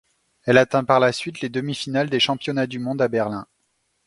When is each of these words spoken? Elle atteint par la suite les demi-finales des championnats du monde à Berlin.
Elle 0.45 0.57
atteint 0.57 0.83
par 0.83 0.99
la 0.99 1.11
suite 1.11 1.41
les 1.41 1.49
demi-finales 1.49 2.09
des 2.09 2.19
championnats 2.19 2.65
du 2.65 2.79
monde 2.79 3.03
à 3.03 3.07
Berlin. 3.07 3.45